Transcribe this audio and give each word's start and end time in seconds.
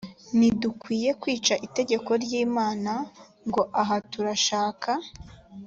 ntidukwiriye 0.37 1.11
kwica 1.21 1.53
itegeko 1.67 2.09
ry 2.23 2.31
imana 2.45 2.93
ngo 3.47 3.61
aha 3.81 3.95
turashaka 4.11 4.91